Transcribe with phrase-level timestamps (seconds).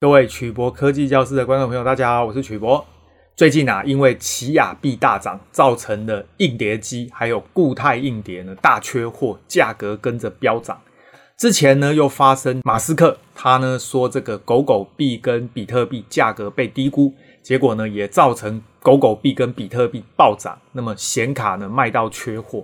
[0.00, 2.82] 各位曲博科技教室的观众朋友，大家好，我是曲博。
[3.36, 10.80] 最近啊，因为奇亚币大涨，造成的硬碟机还有固态硬碟呢大缺货，价格跟着飙涨。
[11.36, 17.12] 之前呢，又发生马斯克他呢说这个狗狗币跟比特币价格被低估，
[17.42, 20.58] 结果呢也造成狗狗币跟比特币暴涨。
[20.72, 22.62] 那么显卡呢卖到缺货，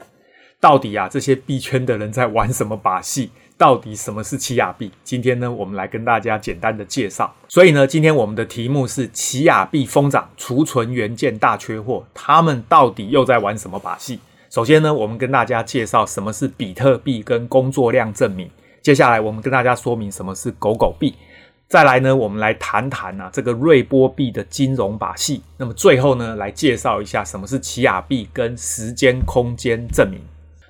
[0.58, 3.30] 到底啊这些币圈的人在玩什么把戏？
[3.58, 4.90] 到底什么是奇亚币？
[5.02, 7.34] 今天呢，我们来跟大家简单的介绍。
[7.48, 14.20] 所以呢，今天我们的题目是奇亚币疯涨，储存元件大缺货，他们到底又在玩什么把戏？
[14.50, 18.50] 首先呢，我们跟大家介绍什么是比特币跟工作量证明。
[18.82, 21.14] 接下来，我们跟大家说明什么是狗狗币。
[21.66, 25.42] 再来呢，我们来谈谈啊这个瑞波币的金融把戏。
[25.56, 30.20] 那么最后呢，来介绍一下什么是奇亚币跟时间空间证明。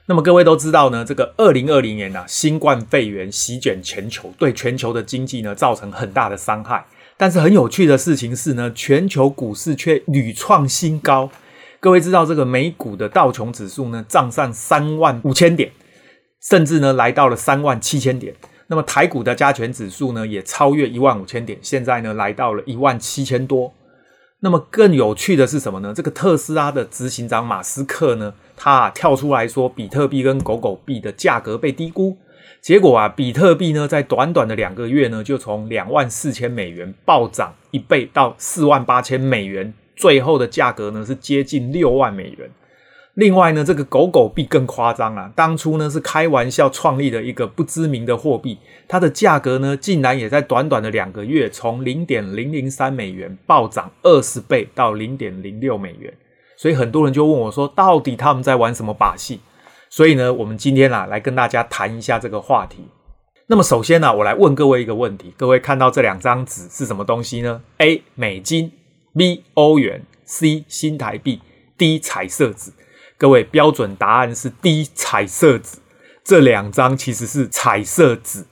[0.09, 6.87] 那么各位都知道呢，这个二零二零年啊，新冠肺炎席卷全球，对全球的经济呢造成很大的伤害。
[7.17, 11.29] 但是很有趣的事情是呢，全球股市却屡创新高。
[11.81, 15.73] 各位知道这个美股的道琼指数呢，涨上三万五千点，
[16.41, 18.33] 甚至呢来到了三万七千点。
[18.69, 23.73] 那么台股的加权指数呢，也超越一万五千点，现在呢来到了一万七千多。
[24.41, 25.93] 那么更有趣的是什么呢？
[25.93, 32.17] 这个特斯拉的执行长马斯克呢，他跳出来说，比特币跟狗狗币的价格被低估。
[32.61, 42.51] 结果啊，比特币呢，在短短的两个月呢，就从两万四千美元暴涨一倍到四万八千美元，最后的价格呢是接近六万美元。
[43.15, 45.33] 另外呢，这个狗狗币更夸张啊！
[45.35, 56.13] 当初呢是开玩笑创立的一个不知名的货币，它的价格呢竟然也在短短的两个月，从零点零零三美元暴涨二十倍到零点零六美元。
[56.57, 59.41] 所以很多人就问我说，到底他们在玩什么把戏？
[59.89, 62.85] 所以呢，我们今天啊来跟大家谈一下这个话题。
[63.47, 68.03] 那么首先呢，我来问各位一个问题：各位看到这两张纸是什么东西呢？A.
[68.15, 68.73] 美金
[69.17, 69.45] ，B.
[69.55, 70.65] 欧元，C.
[70.67, 71.41] 新台币
[71.79, 72.01] ，D.
[72.01, 72.73] 彩色纸。
[73.17, 75.79] 各位，标准答案是 D 彩色纸。
[76.25, 78.45] 这两张其实是彩色纸，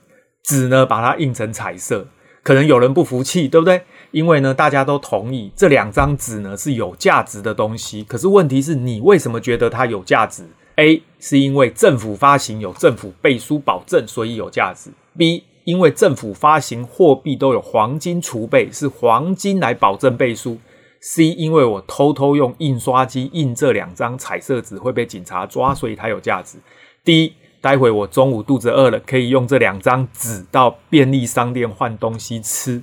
[0.44, 2.06] 纸呢把它印成彩色。
[2.44, 3.82] 可能有人不服气，对不对？
[4.14, 8.04] 因为呢大家都同意这两张纸呢是有价值的东西。
[8.04, 10.44] 可是问题是你为什么觉得它有价值
[10.76, 14.90] ？A 是因为政府发行有政府背书保证，所以有价值。
[15.18, 20.58] B 因为政府发行货币都有黄金储备，是黄金来保证背书。
[21.00, 26.58] C，因为我偷偷用印刷机印这两张彩色纸会被警察抓，所以它有价值。
[27.02, 32.80] D，待会我中午肚子饿了，可以用这两张纸到便利商店换东西吃。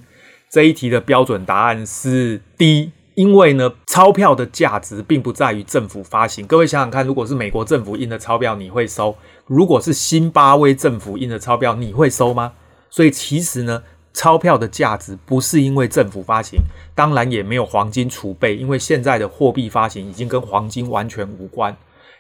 [0.51, 6.45] 这一题的标准答案是 D，因为呢，钞票的价值并不在于政府发行。
[6.45, 9.16] 各位想想看，如果是美国政府印的钞票，你会收？
[9.47, 12.51] 如果是新巴威政府印的钞票，你会收吗？
[12.89, 13.81] 所以其实呢。
[14.13, 16.59] 钞票的价值不是因为政府发行，
[16.94, 21.73] 当然也没有黄金储备，因为现在的货币发行已经跟黄金完全无关。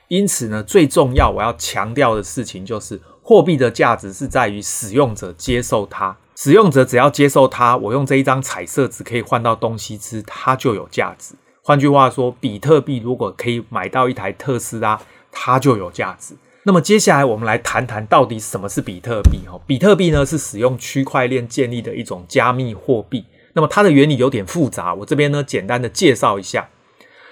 [0.07, 6.15] 因此呢，最重要我要强调的事情就是，货币的价值是在于使用者接受它。
[6.35, 11.35] 使用者只要接受它，我用这一张彩色纸可以换到东西吃，它就有价值。
[11.61, 14.99] 换句话说，比特币如果可以买到一台特斯拉，
[15.31, 16.35] 它就有价值。
[16.63, 19.59] 那么接下来我们来谈谈到底什么是比特币哈？
[19.67, 23.25] 比特币呢是使用区块链建立的一种加密货币。
[23.53, 26.69] 那么它的原理有点复杂，我这边呢简单的介绍一下。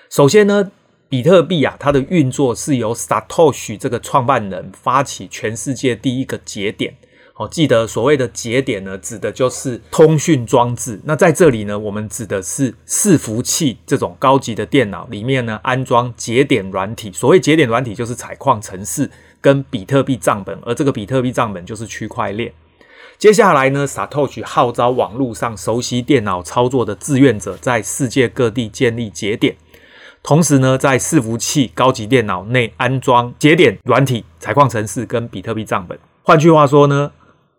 [0.10, 0.72] 首先呢，
[1.08, 6.96] 比特币啊，它的运作是由 Satoshi 这个创办人发起全世界第一个节点。
[7.40, 11.00] 好，记得所谓的节点呢，指的就是通讯装置。
[11.06, 17.10] 那在这里呢，我们指的是伺服器这种高级的电脑里面呢，安装节点软体。
[17.14, 22.52] 所谓节点软体，就是采矿程式跟比特币账本，而这个比特币账本就是区块链。
[23.18, 29.56] 接下来呢，Satoshi 号召网络上熟悉电脑操作的志愿者，在世界各地建立节点，
[30.22, 35.98] 同时呢，在伺服器高级电脑内安装节点软体、采矿程式跟比特币账本。
[36.22, 37.10] 换句话说呢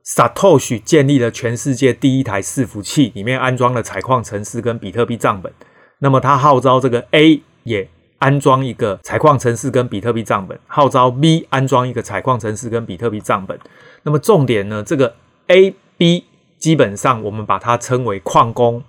[0.05, 5.52] ，Satoshi 建立了全世界第一台伺服器，里面安装了采矿程式跟比特币账本。
[5.99, 7.88] 那么他号召这个 A 也
[8.19, 13.58] 安装一个采矿程式跟比特币账本，号召 B 安装一个采矿程式跟比特币账本。
[14.02, 15.14] 那么重点呢，这个
[15.49, 16.25] A、B
[16.58, 18.82] 基本上我们把它称为矿工。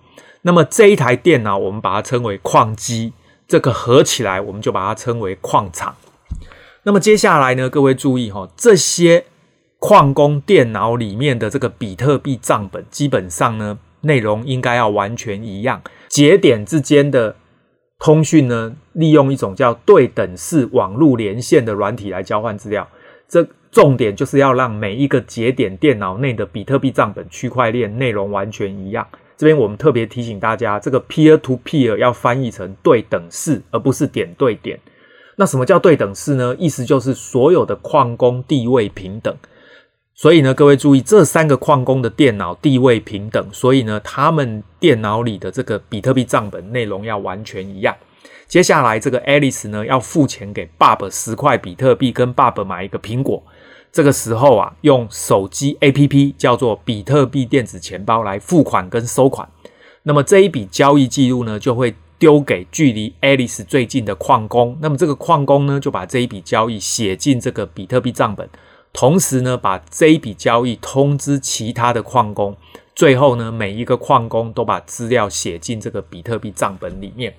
[0.44, 3.14] 那么这一台电脑我们把它称为矿机，
[3.48, 5.96] 这个合起来我们就把它称为矿场。
[6.84, 9.26] 那么接下来呢，各位注意哈，这些。
[9.82, 15.82] 矿工电脑里面的这个比特币账本，基本上呢，内容应该要完全一样。
[16.08, 17.36] 节点之间的
[17.98, 22.88] 通讯呢，利用一种叫对等式网络连线的软体来交换资料。
[23.28, 29.08] 这重点就是要让每一个节点电脑内的比特币账本区块链内容完全一样。
[29.36, 34.80] 这边我们特别提醒大家，这个 peer to peer 要翻译成对等式，而不是点对点。
[35.38, 36.56] 那什么叫对等式呢？
[36.60, 39.36] 意思就是所有的矿工地位平等。
[40.22, 47.96] 所以呢，各位注意，这三个矿工的电脑地位平等，所以呢，他们电脑里的这个比特币账本内容要完全一样。
[48.48, 53.42] 接下来，这个 Alice 呢要付钱给 Bob 十块比特币，跟 Bob 买一个苹果。
[53.92, 59.50] 这个时候啊，用手机 APP 叫做比特币电子钱包来付款跟收款。
[60.04, 64.78] 那么这一笔交易记录呢，就会丢给距离 Alice 最近的矿工。
[64.82, 68.48] 那么这个矿工呢，就把这一笔交易写进这个比特币账本。
[68.94, 72.56] 同时呢，把这一笔交易通知其他的矿工，
[72.94, 77.34] 最后呢，每一个矿工都把资料写进这个比特币账本里面。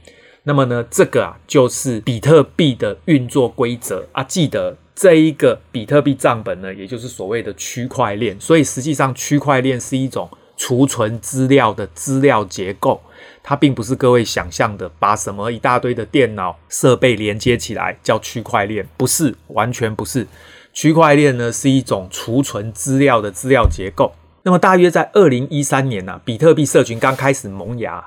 [0.44, 4.24] 那么呢，这个啊，就是比特币的运作规则啊。
[4.24, 8.40] 记得这一个比特币账本呢，也就是所谓的区块链。
[8.40, 13.00] 所以实际上，区块链是一种储存资料的资料结构，
[13.42, 20.26] 它并不是各位想象的把什么一大堆的电脑设备连接起来叫区块链，不是，完全不是。
[20.72, 24.12] 区块链呢是一种储存资料的资料结构。
[24.44, 28.02] 那么大约在二零一三年呢、啊，比特币社群刚开始萌芽，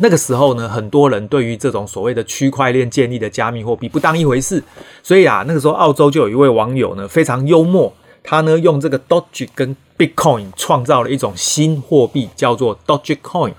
[0.00, 4.62] 那个时候呢，很多人对于这种所谓的区块链建立的加密货币不当一回事。
[5.02, 7.92] 所以啊，那个时候澳洲就有一位网友呢非常幽默，
[8.22, 13.52] 他呢用这个 Doge 跟 Bitcoin 创造了一种新货币，叫做 Dogecoin，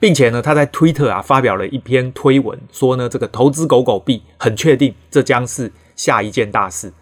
[0.00, 6.92] 并且呢他在 Twitter 啊发表了一篇推文，说呢这个投资狗狗币很确定这将是下一件大事。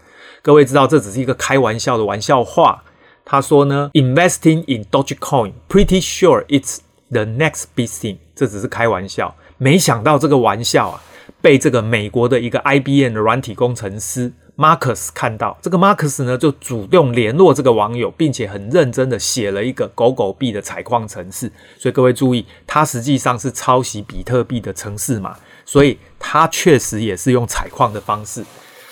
[0.43, 2.83] 各位知道这只是一个开玩笑的玩笑话。
[3.25, 6.79] 他说呢，Investing in Dogecoin, pretty sure it's
[7.11, 8.17] the next big thing。
[8.35, 11.03] 这只是开玩笑，没想到这个玩笑啊，
[11.41, 15.56] 被这个美国的一个 IBM 的软体工程师 Marcus 看到。
[15.62, 21.50] 这个 Marcus 呢，就主动联络这个网友，并且很认真的写了一个狗狗币的采矿程式。
[21.79, 28.44] 所以各位注意，他实际上是抄袭比特币的程式嘛，所以他确实也是用采矿的方式。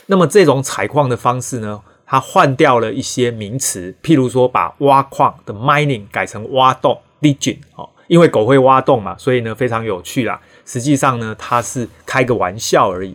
[0.07, 10.41] 那么这种采矿的方式呢，它换掉了一些名词，譬如说把挖矿的 mining 改成挖洞 digging 哦，因为狗会挖洞嘛，所以呢非常有趣啦。
[10.65, 13.15] 实际上呢，它是开个玩笑而已。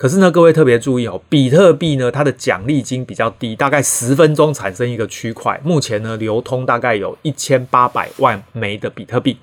[0.00, 9.36] 可是呢，各位特别注意哦，比特币呢它的奖励金比较低，大概十分钟产生一个区块，目前呢流通大概有一千八百万枚的比特币。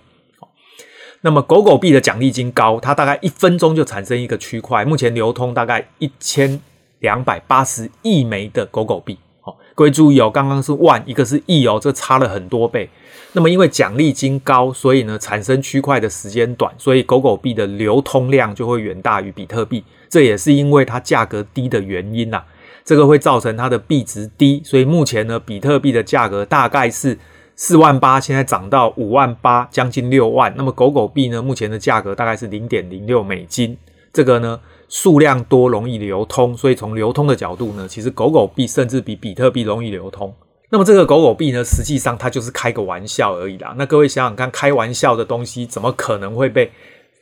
[1.21, 6.59] 那么狗狗币的奖励金高，它大概一分钟就产生一个区块，目前流通大概一千
[7.01, 9.15] 两百八十亿枚的狗狗币。
[9.41, 12.89] 好、各位注意哦，刚刚是万，一个是亿哦，这差了很多倍。
[13.33, 19.83] 那么因为奖励金高，所以呢产生区块的时间短，所以狗狗币的流通量就会远大于比特币。
[20.09, 22.45] 这也是因为它价格低的原因呐、啊，
[22.83, 27.17] 这个会造成它的币值低，所以目前呢比特币的价格大概是。
[27.59, 30.53] 四万八，现在涨到五万八，将近六万。
[30.55, 31.41] 那么狗狗币呢？
[31.41, 33.75] 目前的价格大概是零点零六美金。
[34.13, 34.59] 这个呢，
[34.89, 40.31] 数量多，容易流通，所以从流通的角度呢，其实狗狗币甚至比比特币容易流通。
[40.69, 43.73] 那么这个狗狗币呢，实际上它就是开个玩笑而已啦。
[43.75, 46.71] 那各位想想看，开玩笑的东西怎么可能会被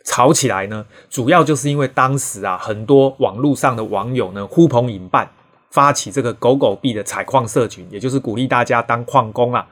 [0.05, 0.85] 吵起来呢？
[1.09, 5.29] 主要就是因为当时啊，很多网络上的网友呢，呼朋引伴，
[5.71, 9.67] 发起这个狗狗币的采矿社群，也就是鼓励大家当矿工啊。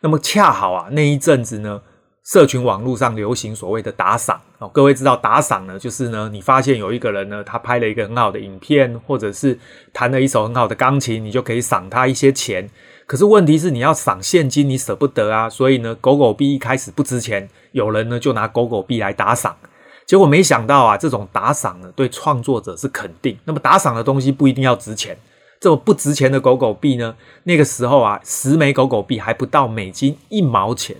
[0.00, 1.80] 那么恰好啊，那一阵子呢，
[2.22, 4.68] 社群网络上流行所谓的打赏哦。
[4.68, 9.58] 各位知道打赏呢，就是呢，你发现有一个人呢，他拍了一个很好的影片，或者是
[9.92, 12.68] 弹了一首很好的钢琴，你就可以赏他一些钱。
[13.06, 15.48] 可是问题是，你要赏现金，你舍不得啊。
[15.48, 19.56] 所以呢，狗狗币一开始不值钱，有人呢就拿狗狗币来打赏。
[20.08, 23.36] 结果没想到啊，这种打赏呢，对创作者是肯定。
[23.44, 25.14] 那么打赏的东西不一定要值钱。
[25.60, 27.14] 这么不值钱的狗狗币呢？
[27.44, 30.96] 那个时候啊，十枚狗狗币还不到美金一毛钱，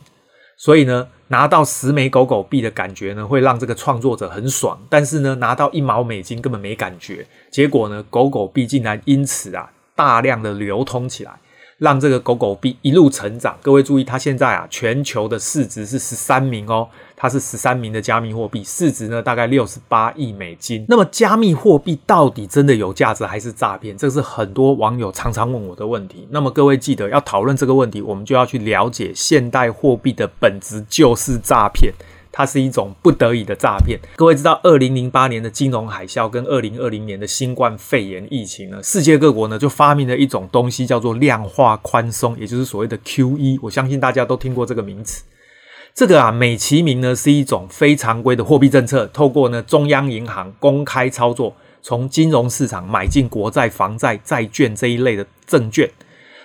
[0.58, 4.78] 所以呢，拿到十枚狗狗币的感觉呢，会让这个创作者很爽。
[4.90, 7.26] 但是呢，拿到一毛美金根本没感觉。
[7.50, 11.32] 结果呢，狗狗币竟然因此啊，大量的流通起来。
[11.78, 13.56] 让这个狗狗币一路成长。
[13.62, 20.84] 各位注意，它现在啊，全球的市值是十三名哦，它是十三名的加密货币，市值呢大概六十八亿美金。
[20.88, 23.96] 那么，加密货币到底真的有价值还是诈骗？
[23.96, 26.26] 这是很多网友常常问我的问题。
[26.30, 31.92] 那么，各位记得要讨论这个问题，我们就要去了解现代货币的本质就是诈骗。
[32.30, 33.98] 它是一种不得已的诈骗。
[34.16, 43.58] 各位知道，二零零八年的金融海啸跟二零二零年的新冠肺炎疫情呢，世界各国呢就发明了一种东西，叫做量化宽松，也就是所谓的 QE。
[43.62, 45.24] 我相信大家都听过这个名词。
[45.94, 55.90] 这个啊，美其名呢是一种非常规的货币政策，透过呢中央银行公开操作，从金融市场买进国债、房债、债券这一类的证券，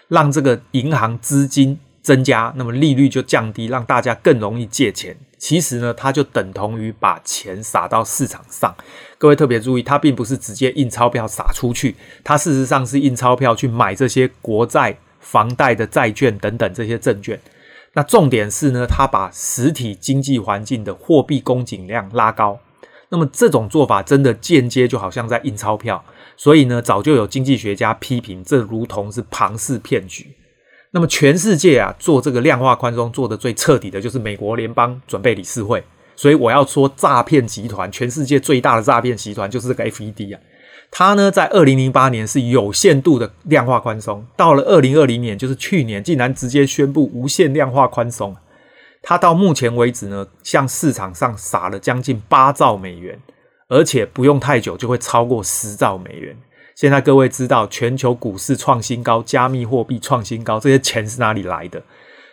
[0.07, 5.17] 让这个银行资金增加，那么利率就降低，让大家更容易借钱。
[5.37, 8.75] 其实呢，它就等同于把钱撒到市场上。
[9.17, 17.39] 各位特别注意，它并不是直接印钞票撒出去，它事实上是印钞票去买这些国债、房贷的债券等等这些证券。
[17.93, 22.59] 那重点是呢，它把实体经济环境的货币供给量拉高。
[23.09, 26.03] 那么这种做法真的间接就好像在印钞票，
[26.35, 30.35] 所以呢，早就有经济学家批评，这如同是庞氏骗局。
[30.95, 35.83] 那么全世界啊，做这个量化宽松做的最彻底的就是美国联邦准备理事会，
[36.15, 40.39] 所以我要说诈骗集团，全世界最大的诈骗集团就是这个 FED 啊。
[40.91, 48.35] 它呢，在二零零八年是有限度的量化宽松，到了二零二零年，就是去年，竟然直接宣布无限量化宽松。
[49.01, 53.19] 它到目前为止呢，向市场上撒了将近八兆美元，
[53.67, 56.37] 而且不用太久就会超过十兆美元。
[56.75, 61.81] 现在各位知道全球股市创新高，加密货币创新高，这些钱是哪里来的？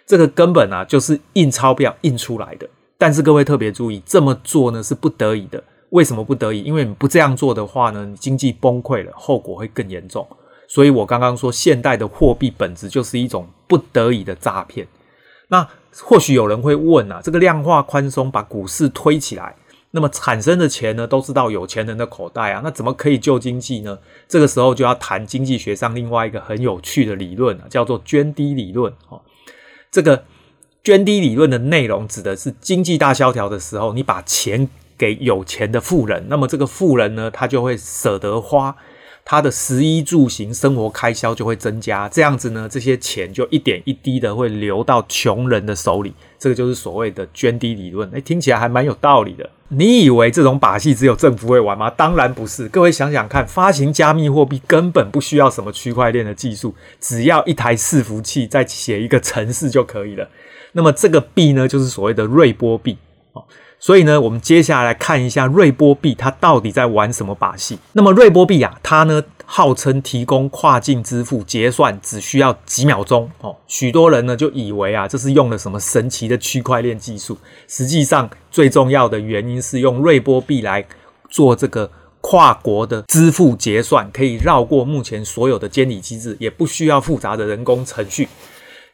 [0.06, 2.68] 这个根本啊就是印钞票印出来的。
[2.96, 5.62] 但是各位特别注意，这么做呢是不得已的。
[5.90, 6.62] 为什么不得已？
[6.62, 10.26] 因为你不这样做的话呢，你经济崩溃了，后果会更严重。
[10.68, 14.86] 所以我刚刚说，现代的货币本质就是一种不得已的诈骗。
[15.48, 15.66] 那
[16.00, 19.54] 或许有人会问啊，这个量化宽松把股市推起来。
[19.92, 23.98] 那么产生的钱呢，都是到有钱人的口袋啊，那怎么可以救经济呢？
[24.28, 28.92] 这个时候就要谈经济学上另外一个很有趣的理论啊，叫做涓滴理论。
[29.08, 29.20] 哦，
[29.90, 30.24] 这个
[30.84, 38.76] 涓滴理论的内容指的是经济大萧条的时候，你把钱给有钱的富人，那么这个富人呢，他就会舍得花。
[39.24, 48.10] 他的食衣住行生活开销就会增加，这样子呢，这些钱就一点一滴的会流到穷人的手里，这个就是所谓的涓滴理论。
[48.10, 49.48] 诶，听起来还蛮有道理的。
[49.68, 51.88] 你以为这种把戏只有政府会玩吗？
[51.88, 52.68] 当然不是。
[52.68, 60.28] 各位想想看，发行加密货币根本不需要什么区块链的技术，只要一台伺服器再写一个程式就可以了。
[60.72, 62.98] 那么这个币呢，就是所谓的瑞波币
[63.32, 63.44] 哦。
[63.80, 67.78] 所以呢，我们接下来看一下瑞波币它到底在玩什么把戏。
[67.94, 73.56] 那么瑞波币啊，它呢号称提供跨境支付结算只需要几秒钟哦。
[73.66, 77.38] 许多人呢就以为啊，这是用了什么神奇的区块链技术。
[77.66, 80.84] 实际上，最重要的原因是用瑞波币来
[81.30, 88.28] 做这个跨国的支付结算，可以绕过目前所有的监理机制，也不需要复杂的人工程序。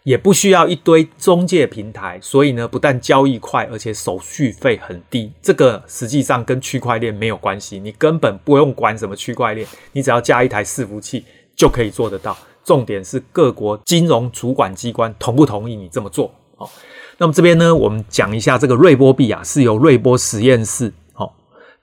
[0.06, 5.32] 也不需要一堆中介平台，所以呢，不但交易快，而且手续费很低。
[5.42, 11.24] 这个实际上跟区块链没有关系，你根本不用管什么区块链，你只要加一台伺服器
[11.56, 12.38] 就可以做得到。
[12.64, 16.32] 重点是各国金融主管机关同不同意你这么做。
[16.54, 16.70] 好，
[17.18, 21.34] 那么这边呢，我们讲一下这个瑞波币啊，是由瑞波实验室好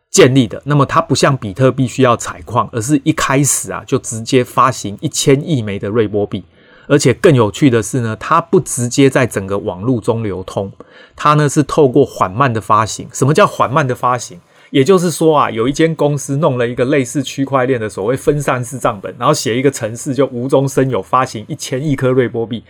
[0.10, 0.62] 建立的。
[0.65, 6.42] 那么它不像比特币需要采矿，而是一开始啊就直接发行一千亿枚的瑞波币。
[6.88, 10.72] 而且更有趣的是呢，它不直接在整个网络中流通，
[11.16, 13.08] 它呢是透过缓慢的发行。
[13.13, 14.40] 什么叫缓慢的发行？
[14.72, 22.63] 也就是说啊，有一间公司弄了一个类似区块链的所谓分散式账本，然后写一个程式，就无中生有发行一千亿颗瑞波币。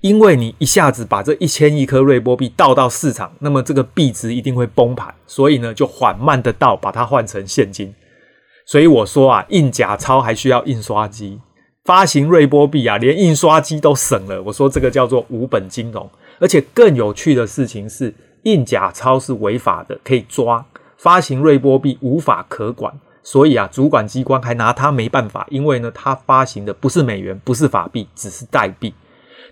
[0.00, 7.92] 因为你一下子把这一千亿颗瑞波币倒到市场，那么这个币值一定会崩盘，所以呢就缓慢的倒，把它换成现金。
[8.66, 11.40] 所以我说啊，印假钞还需要印刷机。
[11.88, 14.42] 发行瑞波币啊，连印刷机都省了。
[14.42, 16.06] 我说这个叫做无本金融，
[16.38, 20.62] 而且更有趣的事情是，印假钞是违法的，可以抓；
[20.98, 22.92] 发行瑞波币无法可管，
[23.22, 28.92] 所以啊，主管机关还拿它没办法，因为呢，它发行的不是美元，不是法币，只是代币。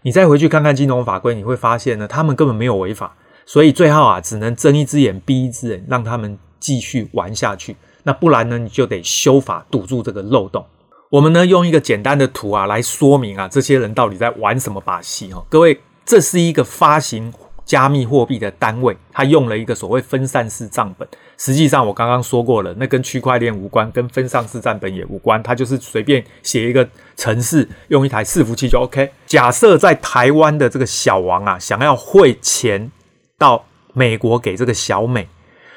[0.02, 3.16] 你再回去看看金融法规，你会发现呢，他们根本没有违法，
[3.46, 7.74] 所以最后啊，只能睁一只眼闭一只眼，让他们继续玩下去。
[8.02, 10.62] 那不然呢，你就得修法堵住这个漏洞。
[11.10, 15.44] 我们呢，用一个简单的图啊来说明啊，这些人到底在玩什么把戏哈？
[15.48, 17.32] 各位，这是一个发行
[17.64, 21.06] 加密货币的单位，他用了一个所谓分散式账本。
[21.38, 29.08] 实际上我刚刚说过了，那跟区块链无关，跟分散式账本也无关，他就是随便写一个程式，用一台伺服器就 OK。
[29.26, 32.90] 假设在台湾的这个小王啊，想要汇钱
[33.38, 35.28] 到美国给这个小美，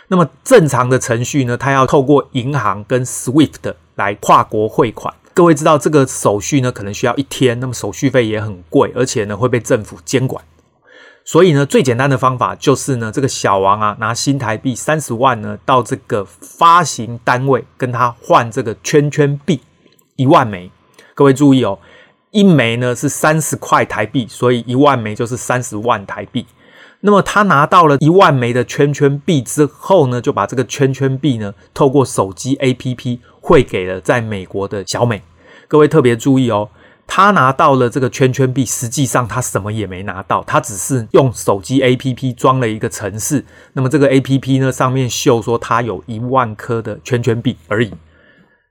[0.07, 5.13] 那么正常的程序呢，他要透过银行跟 SWIFT 来跨国汇款。
[5.34, 10.44] 各位知道这个手续呢，可能需要一天，那么手续费也很贵，而且呢会被政府监管。
[11.25, 19.62] 所以呢，最简单的方法就是呢，这个小王啊，拿新台币三十万呢，到这个发行单位跟他换这个圈圈币
[20.15, 20.72] 一万枚。
[21.13, 21.77] 各位注意哦，
[22.32, 26.46] 一枚呢是三十块台币，所以一万枚就是三十万台币。
[27.01, 35.22] 那么他拿到了一万枚的圈圈币之后呢，就把这个圈圈币呢，透过手机 APP 汇给了在美国的小美。
[35.70, 36.68] 各位特别注意哦，
[37.08, 43.46] 他拿到了这个圈圈币，实际上他什么也没拿到，他只是用手机 APP 装了一个程式。
[43.72, 47.94] 那么这个 APP 呢，上面秀说他有一万颗的圈圈币而已，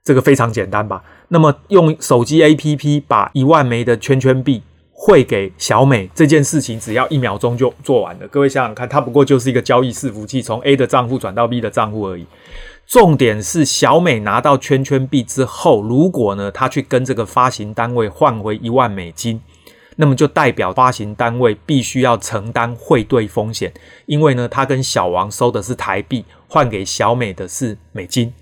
[0.03, 1.03] 这个非常简单吧？
[1.29, 4.61] 那么用手机 APP 把一万枚的圈圈币。
[5.01, 8.27] 汇给小美这件事情只要一秒钟就做完了。
[8.27, 12.25] 各位想想看，它不过就是一个交易伺服器，从 A 的账户转到 B 的账户而已。
[12.85, 19.41] 重点是小美拿到圈圈币之后，如果呢她去跟这个发行单位换回一万美金，
[19.95, 23.71] 那么就代表发行单位必须要承担汇兑风险，
[24.05, 28.33] 因为呢他跟小王收的是台币，换给小美的是美金。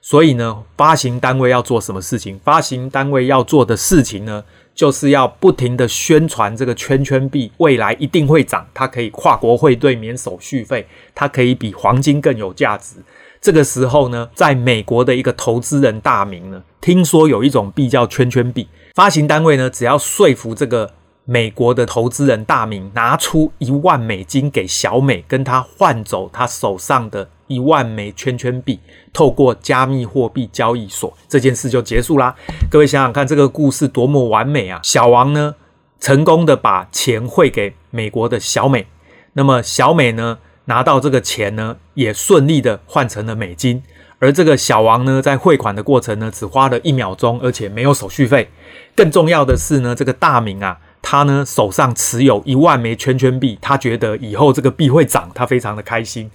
[0.00, 2.38] 所以呢，发行单位要做什么事情？
[2.44, 4.44] 发行单位要做的事情呢，
[4.74, 12.96] 就是要不停的宣传这个圈圈币未来一定会涨，它可以跨国汇兑免手续费，它可以比黄金更有价值。
[13.40, 20.90] 这个时候呢，在美国的一个投资人大名呢，听说有一种币叫圈圈币，发行单位呢，只要说服这个
[21.24, 27.28] 美国的投资人大明拿出一万美金给小美，跟他换走他手上的。
[27.46, 28.80] 一万枚圈圈币，
[29.12, 32.34] 透过加密货币交易所，这件事就结束啦。
[32.70, 34.80] 各位想想看，这个故事多么完美啊！
[34.82, 35.54] 小王呢，
[36.00, 38.86] 成功的把钱汇给美国的小美，
[39.34, 43.82] 那么小美呢，拿到这个钱呢，也顺利的换成了美金。
[44.18, 48.48] 而这个小王呢，在汇款的过程呢，只花了一秒钟，而且没有手续费。
[48.96, 56.30] 更重要的是呢，这个大明啊，他呢手上持有一万枚圈圈币，他觉得以后这个币会涨，他非常的开心。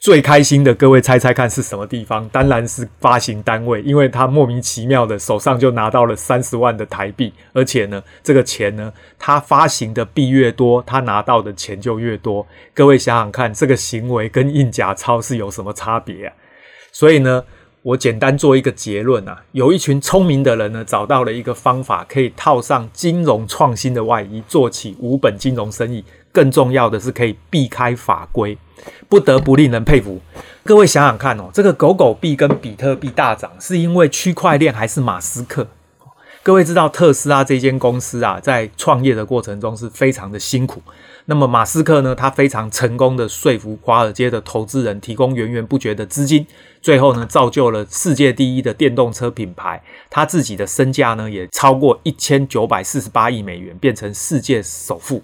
[0.00, 2.28] 最开心的，各位猜猜看是什么地方？
[2.30, 12.46] 当然是发行单位，因为他莫名其妙的手上就拿到了三十万的台币，而且呢，这个钱呢，他发行的币越多，他拿到的钱就越多。
[12.74, 16.34] 各位想想看，这个行为跟印假钞是有什么差别啊？
[16.92, 17.44] 所以呢，
[17.88, 26.04] 我简单做一个结论啊，有一群聪明的人呢，找到了一个方法，可以套上金融创新的外衣，做起无本金融生意。
[26.30, 28.58] 更重要的是，可以避开法规。
[29.08, 30.20] 不得不令人佩服。
[30.64, 35.66] 各位想想看哦，这个狗狗币跟比特币大涨，是因为区块链还是马斯克？
[36.42, 40.82] 各位知道特斯拉这间公司啊，在创业的过程中是非常的辛苦。
[41.24, 46.46] 那么马斯克呢，他非常成功的说服华尔街的投资人提供源源不绝的资金，
[46.88, 49.78] 最后呢，造就了世界第一的电动车品牌。
[50.08, 55.22] 他自己的身价呢，也超过一千九百四十八亿美元，变成世界首富。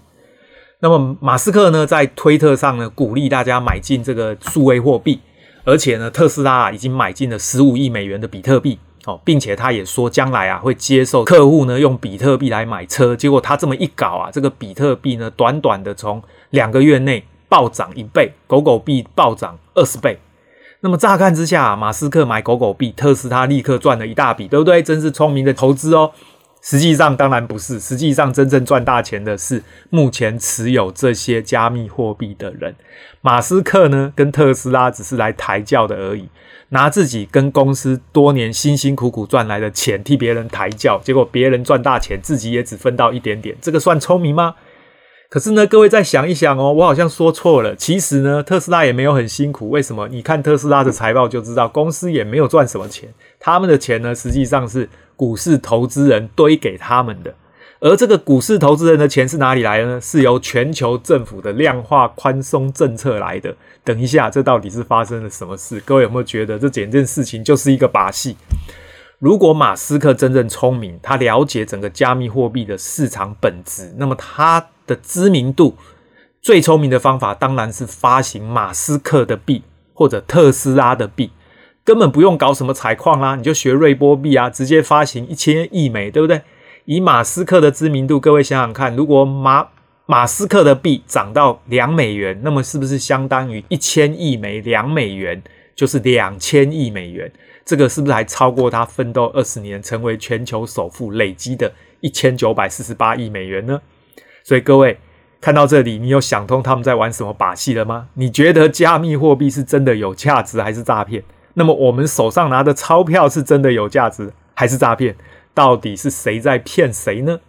[0.81, 5.19] 那么马斯克呢，在推特上呢，鼓励大家买进这个数位货币，
[5.65, 13.17] 而且呢，特斯拉已经买进了十五亿美元的比特币哦，并且他也说将来啊会接受客户呢用比特币来买车。
[13.17, 20.19] 结果他这么一搞啊，这个比特币呢，短短的从两个月内暴涨一倍，狗狗币暴涨二十倍。
[20.85, 24.83] 那么乍看之下，马斯克买狗狗币，特斯拉立刻赚了一大笔，对不对？
[24.83, 26.13] 真是聪明的投资哦。
[26.61, 32.75] 实际上当然不是，实际上真正赚大钱的是目前持有这些加密货币的人。
[33.23, 36.29] 马斯克呢，跟特斯拉只是来抬轿的而已，
[36.69, 44.55] 拿自己跟公司多年辛辛苦苦赚来的钱替别人抬轿，结果别人赚大钱，自己也只分到一点点，这个算聪明吗？
[45.35, 47.75] 可是呢，各位再想一想哦，我好像说错了。
[47.75, 49.69] 其实呢，特斯拉也没有很辛苦。
[49.69, 50.07] 为什么？
[50.07, 54.89] 你看特斯拉的财报就知道，公司也没有赚什么钱，他们的钱呢，实际上是。
[55.17, 57.35] 股市投资人堆给他们的，
[57.81, 60.01] 而这个股市投资人的钱是哪里来的呢？
[60.01, 63.55] 是由全球政府的量化宽松政策来的。
[63.85, 65.81] 等一下，这到底是发生了什么事？
[65.81, 68.37] 各位有没有觉得这整件事情就是一个把戏？
[69.25, 75.75] 如果马斯克真正聪明，他了解整个加密货币的市场本质，那么他的知名度
[76.43, 79.63] 最聪明的方法当然是发行马斯克的币
[79.95, 81.31] 或者特斯拉的币。
[81.83, 86.43] 根本不用搞什么采矿啦，你就学瑞波币啊，直接发行一千亿枚，对不对？
[86.85, 89.67] 以马斯克的知名度，各位想想看，如果马
[90.05, 95.43] 马斯克的币涨到两美元，那么是不是相当于一千亿枚两美元，
[95.75, 97.33] 就是两千亿美元？
[97.65, 103.81] 这个是不是还超过他奋斗二十年成为全球首富累积的一千九百四十八亿美元呢？
[104.43, 104.99] 所以各位
[105.41, 108.09] 看到这里，你有想通他们在玩什么把戏了吗？
[108.15, 111.23] 你觉得加密货币是真的有价值还是诈骗？
[111.55, 115.17] 那么我们手上拿的钞票是真的有价值还是诈骗？
[115.55, 117.41] 到底是谁在骗谁呢？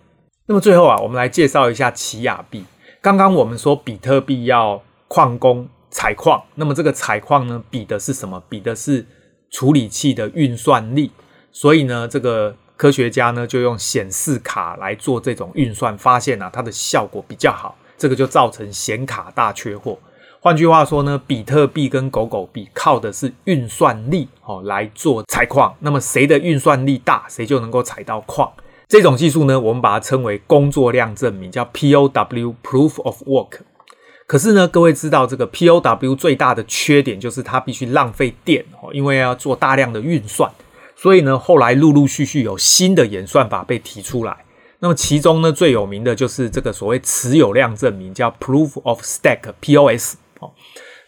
[0.45, 2.63] 那么最后啊，我们来介绍一下奇亚币。
[3.01, 8.41] 刚刚我们说比特币要矿工采矿，那么这个采矿呢，比的是什么？
[8.47, 9.05] 比的是
[9.49, 11.11] 处理器的运算力。
[11.51, 17.77] 所以呢，这个科学家呢就用显示卡来做这种运算，发现啊，它的效果比较好。
[17.97, 19.97] 这个就造成显卡大缺货。
[20.41, 28.51] 换句话说呢，比特币跟狗狗币靠的是运算力哦来做采矿，那么谁的运算力大，谁就能够采到矿。
[28.87, 33.61] 这种技术呢，我们把它称为工作量证明，叫 POW（Proof of Work）。
[34.27, 40.51] 可是呢，各位知道这个 POW 最大的缺点就是它必须浪费电哦，因为要做大量的运算。
[40.95, 44.35] 所以呢，后来陆陆续续有新的演算法被提出来。
[44.79, 50.15] 那么其中呢，最有名的就是这个所谓持有量证明，叫 Proof of Stack POS。
[50.39, 50.51] 哦，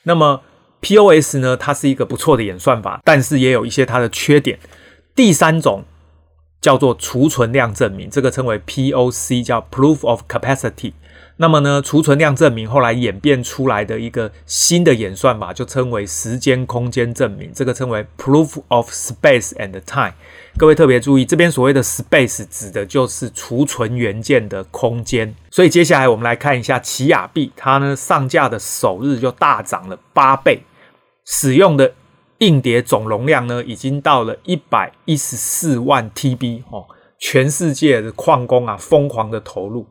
[0.04, 0.42] 那么
[0.82, 4.60] POS 呢，它是一个不错的演算法，但是也有一些它的缺点。
[5.16, 5.84] 第三种
[6.62, 10.94] 叫做储存量证明，这个称为 POC，叫 Proof of Capacity。
[11.40, 20.14] 那么呢，储存量证明后来演变出来的一个新的演算法，就称为时间空间证明，这个称为 Proof of Space and Time。
[20.58, 25.36] 各位特别注意，这边所谓的 space 指的就是储存元件的空间。
[25.52, 30.64] 所以接下来我们来看一下奇亚币，它呢上架的首日就大涨了八倍，
[31.24, 31.94] 使用的
[32.40, 36.86] 硬碟总容量呢已经到了一百一十四万 TB 哦，
[37.20, 39.86] 全世界的矿工啊疯狂的投入。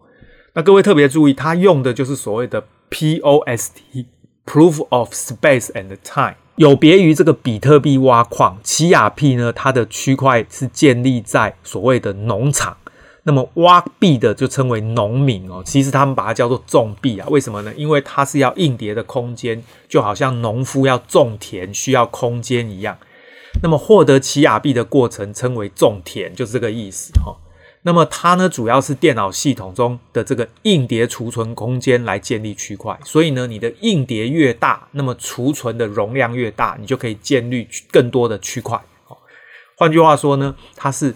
[0.57, 6.37] 那各位特别注意，它用的就是所谓的 POST（Proof of Space and Time）。
[6.57, 12.75] 有别于这个比特币挖矿，奇亚币呢，它的区块是建立在所谓的农场，
[13.25, 15.62] 那么挖币的就称为农民哦。
[15.62, 17.71] 其实他们把它叫做种币啊，为什么呢？
[17.77, 22.97] 因为它是要硬碟的空间，就好像农夫要种田需要空间一样。
[23.62, 27.37] 那么获得奇亚币的过程称为种田，就是这个意思哈。
[27.87, 38.77] 那么它呢，主要是电脑系统中的这个硬碟储存空间来建立区块，所以呢，你的硬碟越大，那么储存的容量越大，你就可以建立更多的区块。
[39.77, 41.14] 换句话说呢，它是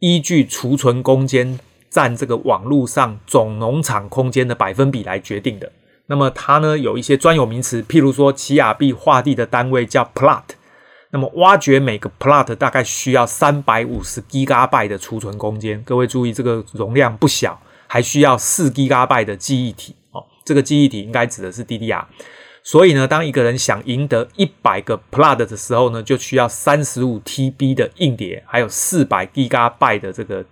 [0.00, 5.72] 依据储存空间占这个网络上总农场空间的百分比来决定的。
[6.04, 10.42] 那么它呢，有一些专有名词，譬如说奇亚币画地的单位叫 plot。
[11.12, 20.24] 那么挖掘每个 plot 大概需要三百五十 gg by 的储存空间，各位注意这个容量不小，还需要四 gg by 的记忆体哦。
[20.44, 22.04] 这个记忆体应该指的是 DDR。
[22.62, 30.44] 所以呢，当一个人想赢得一百个 plot 的时候呢，就需要三十五 TB 的硬碟，还有四百 gg by 的这个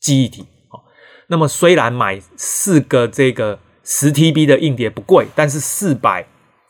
[0.00, 0.80] 记忆体哦。
[1.26, 6.24] 那么虽然买四个这个十 TB 的硬碟不贵，但是四百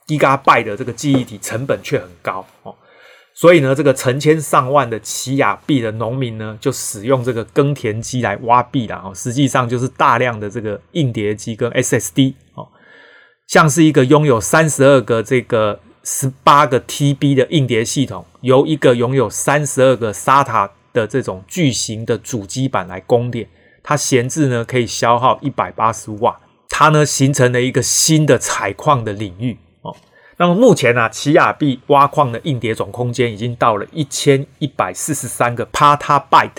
[0.08, 2.74] gg by 的这个记忆体成本却很高哦。
[3.40, 9.14] 所以呢，这个成千上万的奇亚币的农民呢，就使用这个耕田机来挖币了哦。
[9.14, 12.66] 实际上就是大量的这个硬碟机跟 SSD 哦，
[13.46, 23.48] 像是一个拥有三十二个这个十八个 TB 的硬碟系统，由一个拥有三十二个 SATA 的这种巨型的主机板来供电，
[23.84, 29.56] 它闲置呢可以消耗一百八十瓦，它呢形成了一个新的采矿的领域。
[30.40, 36.50] 那么目前呢、啊，奇亚币挖矿的硬碟总空间已经到了一千一百四十三个 petabyte。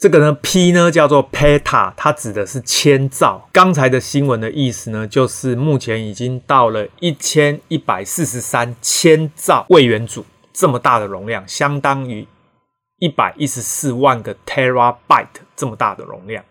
[0.00, 3.48] 这个呢，P 呢叫做 peta，它指的是千兆。
[3.52, 12.26] 刚才的新闻的意思呢，就是目前已经到了一千一百四十三千兆位元组这么大的容量，相当于
[12.98, 16.42] 一百一十四万个 terabyte 这么大的容量。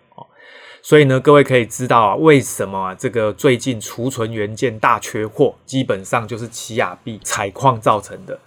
[0.82, 8.40] 所以呢，各位可以知道啊，为什么啊这个最近储存元件大缺货，基本上就是奇亚币采矿造成的。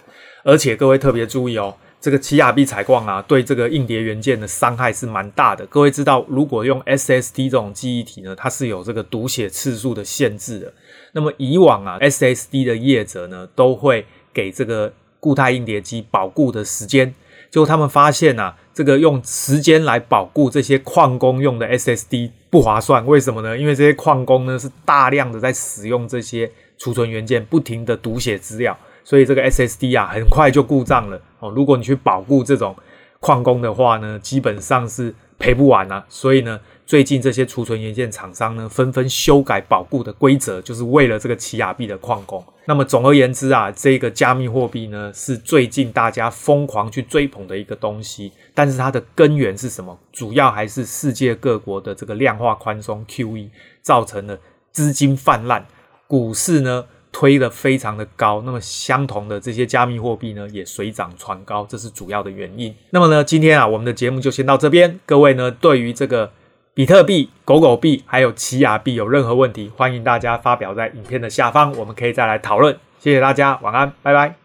[0.43, 5.65] 而且各位特别注意哦，这个奇亚币采矿啊，对这个硬碟元件的伤害是蛮大的。
[5.67, 10.73] 各位知道，如果用 SSD 这种记忆体呢，它是有这个读写次数的限制的。
[11.13, 17.13] 那么以往啊，SSD 的业者呢，都会给这个固态硬碟机保固的时间。
[17.49, 23.05] 就他们发现啊，这个用时间来保固这些矿工用的 SSD 不划算。
[23.05, 23.57] 为什么呢？
[23.57, 31.51] 因为这些矿工呢是大量的在使用这些储存元件，不停的读写资料，所以这个 SSD 啊很快就故障了哦。
[31.51, 32.75] 如果你去保固这种
[33.19, 36.05] 矿工的话呢，基本上是赔不完啊。
[36.07, 36.57] 所以呢。
[36.85, 42.43] 最近这些储存元件厂商呢，纷纷修改保固的规则，就是为了这个奇亚币的矿工。
[42.65, 48.33] 那么总而言之啊，这个加密货币呢，是最近大家疯狂去追捧的一个东西。
[48.53, 49.97] 但是它的根源是什么？
[50.11, 53.49] 主要还是世界各国的这个量化宽松 QE
[53.81, 54.37] 造成了
[54.73, 55.65] 资金泛滥，
[56.05, 58.43] 股市呢推的非常的高。
[58.45, 62.75] 那么相同的这些加密货币呢，也水涨船高，这是主要的原因。
[62.89, 64.99] 那么呢，今天啊，我们的节目就先到这边。
[65.05, 66.31] 各位呢，对于这个。
[66.75, 72.75] 比特币、狗狗币还有奇亚币有任何问题，欢迎大家发表在影片的下方，我们可以再来讨论。
[72.97, 74.42] 谢谢大家，晚安，拜拜。